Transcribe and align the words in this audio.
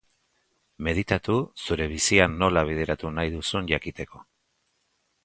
Meditatu 0.85 1.35
zure 1.65 1.87
bizia 1.91 2.27
nola 2.37 2.63
bideratu 2.71 3.13
nahi 3.19 3.35
duzun 3.37 3.71
jakiteko. 3.73 4.23